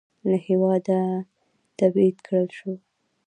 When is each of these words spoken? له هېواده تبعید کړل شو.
له 0.29 0.37
هېواده 0.47 0.99
تبعید 1.79 2.17
کړل 2.27 2.47
شو. 2.57 2.71